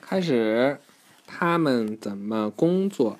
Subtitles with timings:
[0.00, 0.78] 开始。
[1.26, 3.18] 他，们怎么工作？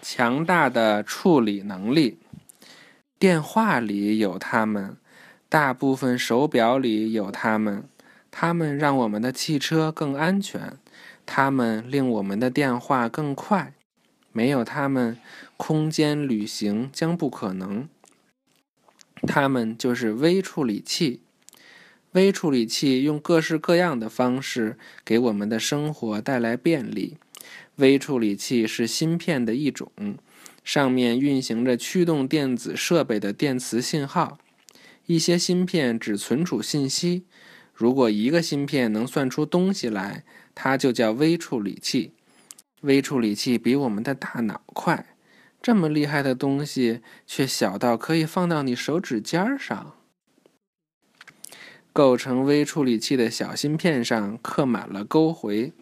[0.00, 2.18] 强大的处理能力。
[3.18, 4.96] 电话里有他们，
[5.48, 7.84] 大部分手表里有他们。
[8.30, 10.78] 他们让我们的汽车更安全，
[11.26, 13.74] 他们令我们的电话更快。
[14.32, 15.18] 没有他们，
[15.56, 17.88] 空间旅行将不可能。
[19.26, 21.20] 他们就是微处理器。
[22.12, 27.16] 微处理器用各式各样的方式给我们的生活带来便利。
[27.76, 29.90] 微处理器是芯片的一种，
[30.64, 34.38] 上面运行着驱动电子设备的电磁信号。
[35.06, 37.24] 一些芯片只存储信息。
[37.72, 42.12] 如果一个芯片能算出东西来，它就叫微处理器。
[42.82, 45.06] 微处理器比我们的大脑快。
[45.62, 49.94] 这么厉害的东西，却小到可以放到你手指尖上。
[51.92, 55.72] 构成微处理器的小芯片上刻满了沟回，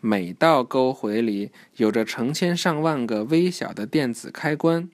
[0.00, 4.90] 每道沟回里有着成千上万个微小的电子开关。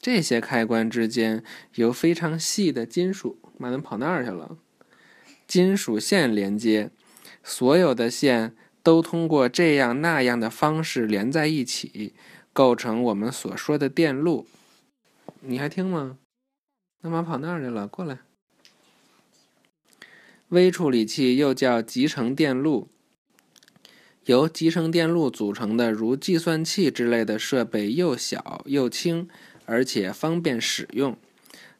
[0.00, 1.44] 这些开关之间
[1.76, 4.58] 由非常细的金属（妈，怎么跑那儿去了？）
[5.46, 6.90] 金属线连接。
[7.44, 12.14] 所有的线都通过这样那样的方式连在一起，
[12.52, 14.46] 构成我们所说的电路。
[15.40, 16.18] 你还听吗？
[17.02, 17.88] 干嘛跑那儿去了？
[17.88, 18.18] 过来。
[20.52, 22.88] 微处理器又叫集成电路，
[24.26, 29.26] 由集成电路组成的如计算器之类的设备又小又轻，
[29.64, 31.16] 而且方便使用。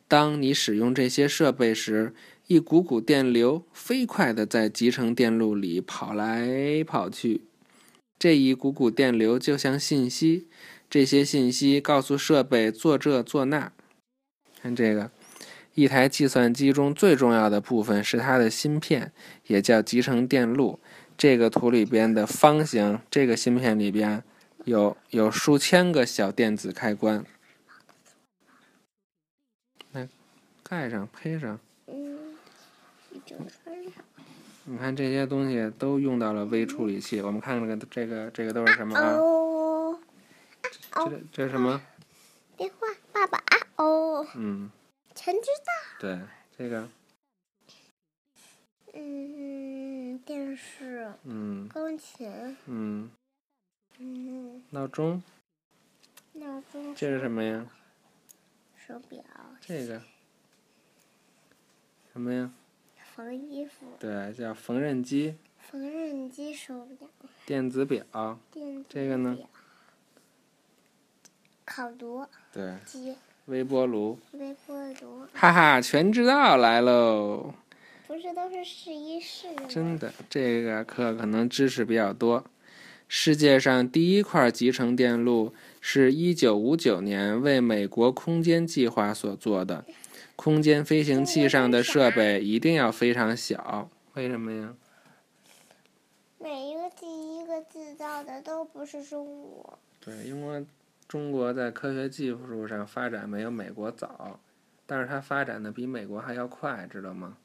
[0.08, 2.14] 当你使用这些设备时，
[2.46, 7.42] 一股股电流飞快地在集成电路里跑来跑去。
[8.18, 10.46] 这一股股电流就像信息，
[10.88, 13.70] 这些信息告诉设备做这做那。
[14.62, 15.10] 看这个。
[15.74, 19.12] 一台计算机中最重要的部分是它的芯片，
[19.46, 20.78] 也叫集成电路。
[21.16, 24.24] 这个图里边的方形，这个芯片里边
[24.64, 27.24] 有有数千个小电子开关。
[29.92, 30.08] 来，
[30.62, 31.60] 盖上，配上。
[34.64, 37.20] 你看这些东西都用到了微处理器。
[37.20, 39.12] 我们看看这个这个这个都是什么啊？
[39.12, 39.98] 哦。
[40.94, 41.80] 这这是什么？
[42.56, 44.26] 电话，爸爸啊哦。
[44.34, 44.70] 嗯。
[45.14, 45.98] 全知道。
[46.00, 46.20] 对，
[46.56, 46.88] 这个。
[48.94, 51.12] 嗯，电视。
[51.24, 51.68] 嗯。
[51.68, 52.56] 钢琴。
[52.66, 53.10] 嗯。
[53.98, 54.62] 嗯。
[54.70, 55.22] 闹钟。
[56.32, 56.94] 闹钟。
[56.94, 57.66] 这是什么呀？
[58.76, 59.22] 手表。
[59.60, 60.02] 这个。
[62.12, 62.52] 什么呀？
[63.14, 63.86] 缝衣服。
[63.98, 65.36] 对，叫缝纫机。
[65.58, 67.08] 缝纫机手表。
[67.46, 68.38] 电子表。
[68.50, 69.38] 电子这个呢？
[71.64, 72.26] 烤炉。
[72.52, 72.78] 对。
[72.84, 73.16] 机。
[73.46, 77.52] 微波炉，微波炉，哈哈，全知道来喽！
[78.06, 82.44] 不是都是试一试的真的，这个课可能知识比较多。
[83.08, 89.84] 世界上第一块集成电路是一九五九年为美国空间计划所做的。
[90.36, 94.74] 空间飞行器上的设备一定要非常小，为什么呀？
[96.38, 99.78] 每一个第一个制造的都不是中国。
[100.00, 100.64] 对，因为。
[101.12, 104.40] 中国在科学技术上发展没有美国早，
[104.86, 107.36] 但是它发展的比美国还要快，知道吗？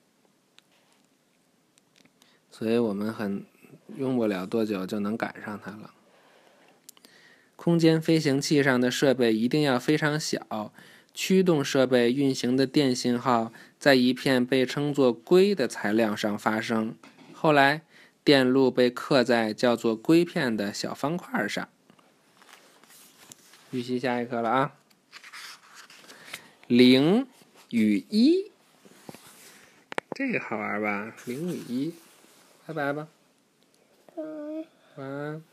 [2.49, 3.45] 所以我们很
[3.97, 5.93] 用不了多久就能赶上它了。
[7.57, 10.71] 空间飞行器上的设备一定要非常小，
[11.13, 16.95] 驱动设备运行的电信号在一片被称作硅的材料上发生，
[17.33, 17.81] 后来
[18.23, 21.67] 电路被刻在叫做硅片的小方块上。
[23.71, 24.73] 预习下一课了啊！
[26.67, 27.27] 零
[27.69, 28.51] 与一，
[30.11, 31.13] 这个好玩吧？
[31.25, 31.93] 零与一，
[32.65, 33.07] 拜拜吧，
[34.95, 35.43] 晚安。